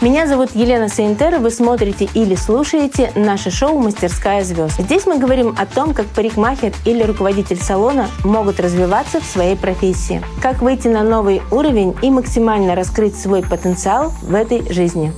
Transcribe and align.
Меня 0.00 0.28
зовут 0.28 0.50
Елена 0.54 0.88
Сейнтер, 0.88 1.40
вы 1.40 1.50
смотрите 1.50 2.08
или 2.14 2.36
слушаете 2.36 3.10
наше 3.16 3.50
шоу 3.50 3.80
«Мастерская 3.80 4.44
звезд». 4.44 4.78
Здесь 4.78 5.06
мы 5.06 5.18
говорим 5.18 5.56
о 5.58 5.66
том, 5.66 5.92
как 5.92 6.06
парикмахер 6.06 6.72
или 6.84 7.02
руководитель 7.02 7.58
салона 7.60 8.06
могут 8.22 8.60
развиваться 8.60 9.20
в 9.20 9.24
своей 9.24 9.56
профессии, 9.56 10.22
как 10.40 10.62
выйти 10.62 10.86
на 10.86 11.02
новый 11.02 11.42
уровень 11.50 11.96
и 12.00 12.12
максимально 12.12 12.76
раскрыть 12.76 13.18
свой 13.18 13.42
потенциал 13.42 14.12
в 14.22 14.36
этой 14.36 14.72
жизни. 14.72 15.12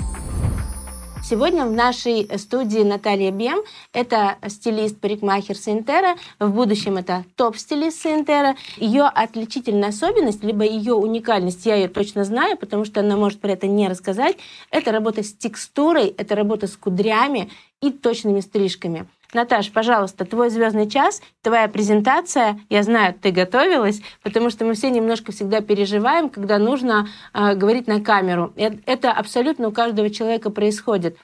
Сегодня 1.30 1.64
в 1.64 1.70
нашей 1.70 2.28
студии 2.40 2.80
Наталья 2.80 3.30
Бем. 3.30 3.60
Это 3.92 4.38
стилист-парикмахер 4.44 5.56
Синтера. 5.56 6.16
В 6.40 6.50
будущем 6.50 6.96
это 6.96 7.24
топ-стилист 7.36 8.02
Синтера. 8.02 8.56
Ее 8.78 9.04
отличительная 9.04 9.90
особенность, 9.90 10.42
либо 10.42 10.64
ее 10.64 10.94
уникальность, 10.94 11.64
я 11.66 11.76
ее 11.76 11.86
точно 11.86 12.24
знаю, 12.24 12.56
потому 12.56 12.84
что 12.84 12.98
она 12.98 13.16
может 13.16 13.38
про 13.40 13.52
это 13.52 13.68
не 13.68 13.86
рассказать, 13.86 14.38
это 14.72 14.90
работа 14.90 15.22
с 15.22 15.32
текстурой, 15.32 16.08
это 16.08 16.34
работа 16.34 16.66
с 16.66 16.76
кудрями 16.76 17.48
и 17.80 17.92
точными 17.92 18.40
стрижками. 18.40 19.06
Наташ, 19.32 19.70
пожалуйста, 19.70 20.24
твой 20.24 20.50
звездный 20.50 20.88
час, 20.88 21.22
твоя 21.42 21.68
презентация. 21.68 22.58
Я 22.68 22.82
знаю, 22.82 23.14
ты 23.14 23.30
готовилась, 23.30 24.02
потому 24.22 24.50
что 24.50 24.64
мы 24.64 24.74
все 24.74 24.90
немножко 24.90 25.30
всегда 25.30 25.60
переживаем, 25.60 26.28
когда 26.28 26.58
нужно 26.58 27.08
э, 27.32 27.54
говорить 27.54 27.86
на 27.86 28.00
камеру. 28.00 28.52
Это 28.56 29.12
абсолютно 29.12 29.68
у 29.68 29.72
каждого 29.72 30.10
человека 30.10 30.50
происходит. 30.50 31.16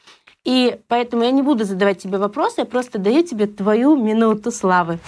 И 0.45 0.79
поэтому 0.87 1.25
я 1.25 1.33
не 1.33 1.43
буду 1.43 1.65
задавать 1.65 1.99
тебе 1.99 2.19
вопросы, 2.19 2.61
я 2.61 2.65
просто 2.65 2.99
даю 2.99 3.25
тебе 3.25 3.49
твою 3.49 3.97
минуту 3.97 4.53
славы. 4.53 5.01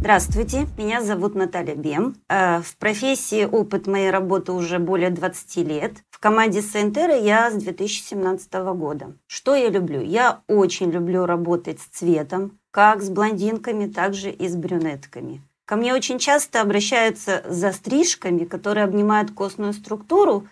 Здравствуйте, 0.00 0.66
меня 0.78 1.02
зовут 1.02 1.34
Наталья 1.34 1.74
Бем. 1.74 2.16
Э, 2.30 2.62
в 2.62 2.78
профессии 2.78 3.44
опыт 3.44 3.86
моей 3.86 4.10
работы 4.10 4.52
уже 4.52 4.78
более 4.78 5.10
20 5.10 5.56
лет. 5.58 5.92
В 6.08 6.18
команде 6.18 6.62
Сентера 6.62 7.14
я 7.14 7.50
с 7.50 7.54
2017 7.56 8.50
года. 8.74 9.14
Что 9.26 9.54
я 9.54 9.68
люблю? 9.68 10.00
Я 10.00 10.40
очень 10.48 10.90
люблю 10.90 11.26
работать 11.26 11.80
с 11.80 11.98
цветом, 11.98 12.58
как 12.70 13.02
с 13.02 13.10
блондинками, 13.10 13.92
так 13.92 14.14
же 14.14 14.30
и 14.30 14.48
с 14.48 14.56
брюнетками. 14.56 15.42
Ко 15.66 15.76
мне 15.76 15.92
очень 15.92 16.18
часто 16.18 16.62
обращаются 16.62 17.44
за 17.46 17.70
стрижками, 17.70 18.46
которые 18.46 18.84
обнимают 18.84 19.32
костную 19.32 19.74
структуру 19.74 20.48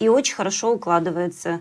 и 0.00 0.08
очень 0.08 0.34
хорошо 0.34 0.72
укладываются. 0.72 1.60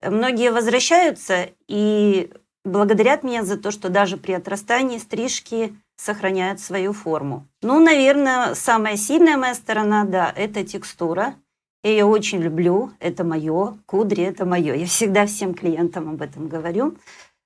Многие 0.00 0.52
возвращаются 0.52 1.48
и 1.66 2.30
благодарят 2.64 3.24
меня 3.24 3.42
за 3.42 3.56
то, 3.56 3.72
что 3.72 3.88
даже 3.88 4.16
при 4.16 4.30
отрастании 4.30 4.98
стрижки 4.98 5.74
сохраняют 5.98 6.60
свою 6.60 6.92
форму. 6.92 7.46
Ну, 7.60 7.80
наверное, 7.80 8.54
самая 8.54 8.96
сильная 8.96 9.36
моя 9.36 9.54
сторона, 9.54 10.04
да, 10.04 10.32
это 10.34 10.64
текстура. 10.64 11.34
Я 11.82 11.90
ее 11.90 12.04
очень 12.04 12.38
люблю, 12.38 12.92
это 13.00 13.24
мое, 13.24 13.78
кудри 13.86 14.24
это 14.24 14.46
мое. 14.46 14.74
Я 14.74 14.86
всегда 14.86 15.26
всем 15.26 15.54
клиентам 15.54 16.08
об 16.08 16.22
этом 16.22 16.48
говорю. 16.48 16.96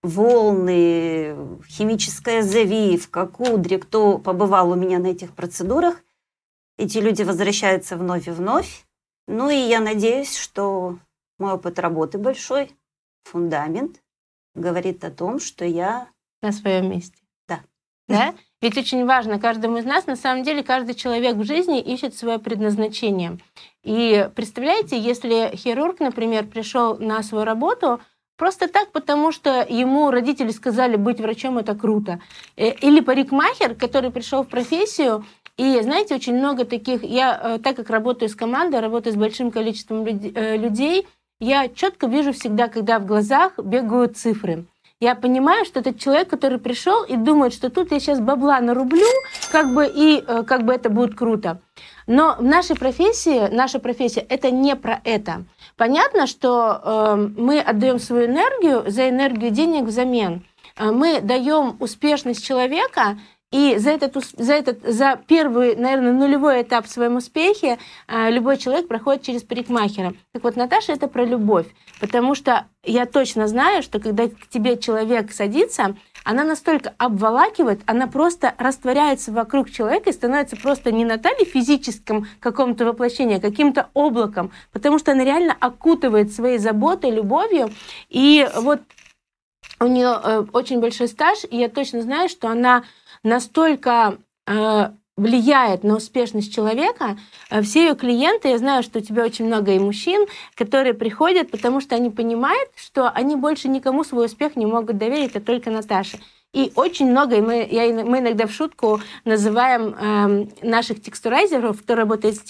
Волны, 0.03 1.36
химическая 1.67 2.42
завивка, 2.42 3.27
кудри, 3.27 3.77
кто 3.77 4.19
побывал 4.19 4.70
у 4.70 4.75
меня 4.75 4.98
на 4.98 5.08
этих 5.08 5.33
процедурах, 5.33 6.03
эти 6.77 6.98
люди 6.98 7.23
возвращаются 7.23 7.97
вновь 7.97 8.27
и 8.27 8.33
вновь. 8.33 8.84
Ну 9.28 9.48
и 9.50 9.56
я 9.56 9.80
надеюсь, 9.80 10.36
что 10.36 10.98
мой 11.39 11.53
опыт 11.53 11.78
работы 11.78 12.19
большой, 12.19 12.73
фундамент, 13.25 14.03
говорит 14.55 15.05
о 15.05 15.11
том, 15.11 15.39
что 15.39 15.64
я... 15.64 16.08
На 16.42 16.50
своем 16.50 16.91
месте. 16.91 17.22
Да. 18.12 18.34
Ведь 18.60 18.78
очень 18.78 19.05
важно 19.06 19.41
каждому 19.41 19.78
из 19.78 19.84
нас, 19.84 20.06
на 20.06 20.14
самом 20.14 20.44
деле, 20.44 20.62
каждый 20.62 20.94
человек 20.94 21.34
в 21.34 21.44
жизни 21.44 21.80
ищет 21.80 22.14
свое 22.14 22.38
предназначение. 22.38 23.39
И 23.83 24.28
представляете, 24.36 24.96
если 24.96 25.50
хирург, 25.56 25.98
например, 25.98 26.46
пришел 26.46 26.96
на 26.98 27.22
свою 27.22 27.45
работу, 27.45 28.01
Просто 28.39 28.67
так, 28.67 28.90
потому 28.90 29.30
что 29.30 29.64
ему 29.68 30.11
родители 30.11 30.51
сказали, 30.51 30.96
быть 30.96 31.20
врачом 31.20 31.58
это 31.58 31.77
круто. 31.77 32.18
Э, 32.56 32.72
или 32.72 33.01
парикмахер, 33.01 33.77
который 33.77 34.11
пришел 34.11 34.42
в 34.42 34.48
профессию, 34.48 35.24
и 35.56 35.80
знаете, 35.80 36.14
очень 36.14 36.34
много 36.34 36.64
таких, 36.64 37.05
я 37.05 37.39
э, 37.40 37.58
так 37.62 37.77
как 37.77 37.90
работаю 37.90 38.28
с 38.28 38.34
командой, 38.34 38.80
работаю 38.80 39.12
с 39.12 39.17
большим 39.17 39.52
количеством 39.52 40.05
э, 40.05 40.56
людей, 40.56 41.06
я 41.39 41.68
четко 41.68 42.06
вижу 42.06 42.33
всегда, 42.33 42.68
когда 42.68 42.98
в 42.98 43.06
глазах 43.06 43.58
бегают 43.58 44.17
цифры 44.17 44.64
я 45.02 45.17
понимаю, 45.17 45.64
что 45.64 45.80
этот 45.80 45.98
человек, 45.98 46.30
который 46.30 46.58
пришел 46.58 47.02
и 47.02 47.17
думает, 47.17 47.52
что 47.52 47.70
тут 47.70 47.90
я 47.90 47.98
сейчас 47.98 48.20
бабла 48.20 48.61
нарублю, 48.61 49.08
как 49.51 49.74
бы 49.74 49.85
и 49.85 50.23
э, 50.24 50.45
как 50.45 50.64
бы 50.64 50.73
это 50.73 50.90
будет 50.90 51.17
круто. 51.17 51.61
Но 52.07 52.36
в 52.39 52.42
нашей 52.45 52.77
профессии, 52.77 53.52
наша 53.52 53.80
профессия, 53.80 54.20
это 54.20 54.52
не 54.52 54.77
про 54.77 55.01
это. 55.02 55.45
Понятно, 55.77 56.29
что 56.29 56.80
э, 56.85 57.17
мы 57.36 57.58
отдаем 57.58 57.98
свою 57.98 58.27
энергию 58.27 58.85
за 58.89 59.08
энергию 59.08 59.51
денег 59.51 59.86
взамен. 59.86 60.45
Э, 60.77 60.92
мы 60.92 61.20
даем 61.20 61.79
успешность 61.80 62.46
человека 62.46 63.19
и 63.52 63.77
за 63.77 63.90
этот, 63.90 64.17
за 64.36 64.55
этот, 64.55 64.83
за 64.83 65.20
первый, 65.27 65.77
наверное, 65.77 66.13
нулевой 66.13 66.63
этап 66.63 66.86
в 66.86 66.90
своем 66.90 67.17
успехе 67.17 67.79
э, 68.08 68.30
любой 68.30 68.57
человек 68.57 68.89
проходит 68.89 69.23
через 69.23 69.42
парикмахера. 69.42 70.14
Так 70.33 70.42
вот, 70.42 70.57
Наташа 70.57 70.92
это 70.92 71.07
про 71.07 71.24
любовь, 71.24 71.67
потому 72.01 72.35
что 72.35 72.67
я 72.83 73.05
точно 73.05 73.46
знаю, 73.46 73.83
что 73.83 74.01
когда 74.01 74.27
к 74.29 74.48
тебе 74.48 74.79
человек 74.79 75.33
садится, 75.33 75.95
она 76.24 76.45
настолько 76.45 76.95
обволакивает, 76.98 77.80
она 77.86 78.07
просто 78.07 78.55
растворяется 78.57 79.33
вокруг 79.33 79.70
человека 79.70 80.11
и 80.11 80.14
становится 80.14 80.57
просто 80.57 80.90
не 80.90 81.05
Натальей 81.05 81.45
физическим 81.45 82.27
каком-то 82.40 82.86
воплощении, 82.86 83.36
а 83.36 83.40
каким-то 83.40 83.89
облаком, 83.92 84.51
потому 84.73 84.98
что 84.98 85.13
она 85.13 85.24
реально 85.24 85.55
окутывает 85.61 86.33
своей 86.33 86.58
заботой, 86.58 87.11
любовью. 87.11 87.70
И 88.08 88.48
вот 88.57 88.80
у 89.80 89.86
нее 89.86 90.19
э, 90.23 90.45
очень 90.52 90.80
большой 90.80 91.08
стаж, 91.08 91.45
и 91.51 91.57
я 91.57 91.69
точно 91.69 92.02
знаю, 92.02 92.29
что 92.29 92.48
она 92.48 92.84
настолько 93.22 94.18
э, 94.46 94.90
влияет 95.16 95.84
на 95.84 95.96
успешность 95.96 96.55
человека. 96.55 97.18
Э, 97.50 97.62
все 97.62 97.88
ее 97.88 97.94
клиенты, 97.94 98.48
я 98.48 98.58
знаю, 98.58 98.83
что 98.83 98.98
у 98.98 99.02
тебя 99.02 99.24
очень 99.24 99.46
много 99.46 99.72
и 99.72 99.78
мужчин, 99.78 100.27
которые 100.55 100.94
приходят, 100.94 101.50
потому 101.50 101.80
что 101.80 101.94
они 101.94 102.10
понимают, 102.10 102.70
что 102.77 103.08
они 103.10 103.36
больше 103.36 103.68
никому 103.68 104.05
свой 104.05 104.27
успех 104.27 104.56
не 104.56 104.66
могут 104.66 104.98
доверить, 104.98 105.36
а 105.36 105.40
только 105.40 105.70
Наташе. 105.70 106.18
И 106.52 106.70
очень 106.74 107.11
много, 107.11 107.36
и 107.36 107.40
мы, 107.40 107.67
я, 107.70 108.05
мы 108.05 108.18
иногда 108.18 108.46
в 108.46 108.52
шутку 108.52 109.01
называем 109.24 109.95
э, 109.95 110.67
наших 110.67 111.01
текстурайзеров, 111.01 111.80
кто 111.80 111.95
работает 111.95 112.36
с 112.36 112.42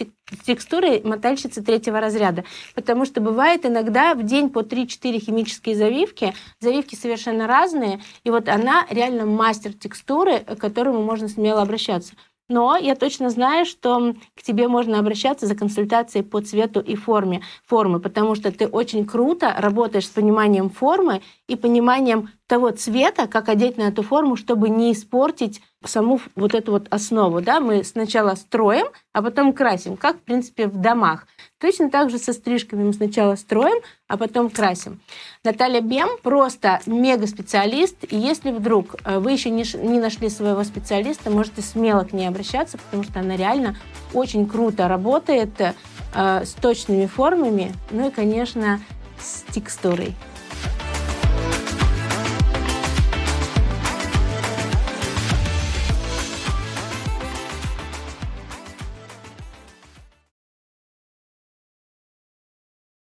текстурой, 0.45 1.03
мотальщицы 1.05 1.63
третьего 1.63 2.01
разряда. 2.01 2.43
Потому 2.75 3.05
что 3.05 3.21
бывает 3.21 3.65
иногда 3.65 4.15
в 4.15 4.25
день 4.25 4.51
по 4.51 4.63
3-4 4.63 5.21
химические 5.21 5.77
завивки, 5.77 6.35
завивки 6.59 6.97
совершенно 6.97 7.47
разные, 7.47 8.01
и 8.25 8.31
вот 8.31 8.49
она 8.49 8.87
реально 8.91 9.25
мастер 9.25 9.73
текстуры, 9.73 10.41
к 10.41 10.57
которому 10.57 11.03
можно 11.05 11.29
смело 11.29 11.63
обращаться. 11.63 12.15
Но 12.53 12.77
я 12.77 12.97
точно 12.97 13.31
знаю, 13.31 13.65
что 13.65 14.15
к 14.35 14.43
тебе 14.43 14.69
можно 14.69 14.99
обращаться 14.99 15.47
за 15.47 15.55
консультацией 15.55 16.23
по 16.23 16.43
цвету 16.43 16.81
и 16.81 16.97
форме, 16.97 17.41
формы, 17.67 17.99
потому 17.99 18.35
что 18.35 18.53
ты 18.53 18.67
очень 18.67 19.07
круто 19.07 19.55
работаешь 19.57 20.07
с 20.07 20.11
пониманием 20.11 20.69
формы 20.69 21.23
и 21.49 21.57
пониманием 21.57 22.29
того 22.47 22.71
цвета, 22.73 23.27
как 23.27 23.49
одеть 23.49 23.79
на 23.79 23.85
эту 23.85 24.03
форму, 24.03 24.37
чтобы 24.37 24.69
не 24.69 24.93
испортить 24.93 25.63
саму 25.85 26.21
вот 26.35 26.55
эту 26.55 26.73
вот 26.73 26.87
основу. 26.91 27.41
Да? 27.41 27.61
Мы 27.61 27.85
сначала 27.85 28.35
строим, 28.35 28.87
а 29.13 29.23
потом 29.23 29.53
красим, 29.53 29.97
как, 29.97 30.17
в 30.17 30.21
принципе, 30.21 30.67
в 30.67 30.77
домах. 30.77 31.27
Точно 31.59 31.91
так 31.91 32.11
же 32.11 32.19
со 32.19 32.33
стрижками 32.33 32.83
мы 32.83 32.93
сначала 32.93 33.37
строим, 33.37 33.83
а 34.09 34.17
потом 34.17 34.51
красим. 34.51 35.01
Наталья 35.45 35.81
Бем 35.81 36.09
просто 36.23 36.81
мега-специалист, 36.87 37.97
и 38.11 38.17
если 38.17 38.51
вдруг 38.51 38.97
э, 39.05 39.19
вы 39.19 39.33
еще 39.33 39.51
не, 39.51 39.65
не 39.77 40.01
нашли 40.01 40.29
своего 40.29 40.65
специалиста, 40.65 41.31
можете 41.31 41.63
смело 41.63 42.03
к 42.05 42.13
ней 42.13 42.27
обращаться, 42.27 42.79
потому 42.79 43.05
что 43.05 43.21
она 43.21 43.37
реально 43.37 43.77
очень 44.13 44.49
круто 44.49 44.89
работает 44.89 45.61
э, 45.61 46.45
с 46.45 46.53
точными 46.55 47.07
формами, 47.07 47.73
ну 47.91 48.09
и, 48.09 48.11
конечно, 48.11 48.81
с 49.21 49.43
текстурой. 49.53 50.15